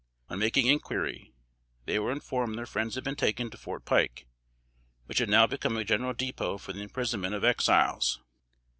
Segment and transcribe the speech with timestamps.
[0.31, 1.31] On making inquiry,
[1.85, 4.25] they were informed their friends had been taken to Fort Pike,
[5.05, 8.19] which had now become a general depot for the imprisonment of Exiles.